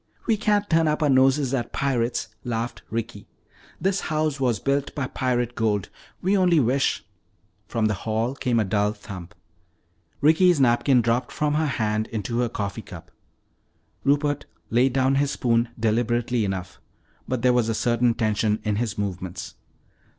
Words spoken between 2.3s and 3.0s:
laughed